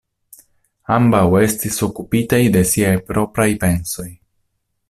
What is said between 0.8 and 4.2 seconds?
Ambaŭ estis okupitaj de siaj propraj pensoj.